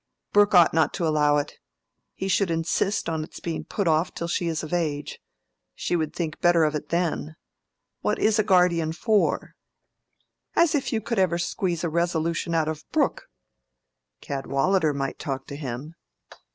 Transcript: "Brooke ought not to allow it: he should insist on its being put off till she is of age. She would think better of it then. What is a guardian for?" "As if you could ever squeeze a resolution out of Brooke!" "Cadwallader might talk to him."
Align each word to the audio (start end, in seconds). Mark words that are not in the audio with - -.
"Brooke 0.33 0.55
ought 0.55 0.73
not 0.73 0.95
to 0.95 1.05
allow 1.07 1.37
it: 1.37 1.59
he 2.15 2.27
should 2.27 2.49
insist 2.49 3.07
on 3.07 3.23
its 3.23 3.39
being 3.39 3.65
put 3.65 3.87
off 3.87 4.15
till 4.15 4.27
she 4.27 4.47
is 4.47 4.63
of 4.63 4.73
age. 4.73 5.19
She 5.75 5.95
would 5.95 6.11
think 6.15 6.39
better 6.41 6.63
of 6.63 6.73
it 6.73 6.89
then. 6.89 7.35
What 7.99 8.17
is 8.17 8.39
a 8.39 8.43
guardian 8.43 8.93
for?" 8.93 9.53
"As 10.55 10.73
if 10.73 10.91
you 10.91 11.01
could 11.01 11.19
ever 11.19 11.37
squeeze 11.37 11.83
a 11.83 11.89
resolution 11.89 12.55
out 12.55 12.67
of 12.67 12.83
Brooke!" 12.91 13.29
"Cadwallader 14.21 14.91
might 14.91 15.19
talk 15.19 15.45
to 15.45 15.55
him." 15.55 15.93